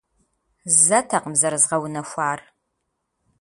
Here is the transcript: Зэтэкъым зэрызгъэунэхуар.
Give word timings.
Зэтэкъым 0.81 1.33
зэрызгъэунэхуар. 1.39 2.39